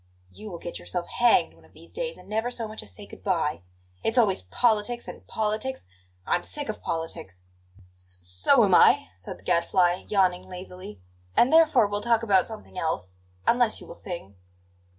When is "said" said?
9.15-9.37